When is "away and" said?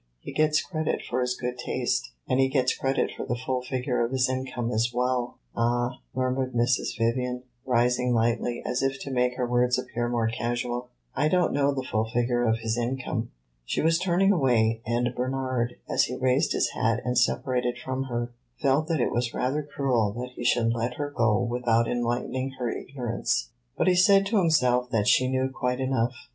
14.31-15.13